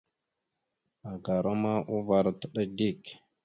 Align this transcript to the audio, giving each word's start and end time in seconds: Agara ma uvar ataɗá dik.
Agara 1.11 1.51
ma 1.61 1.73
uvar 1.95 2.25
ataɗá 2.31 2.63
dik. 2.77 3.01